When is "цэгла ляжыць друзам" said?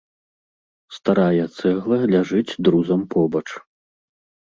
1.59-3.01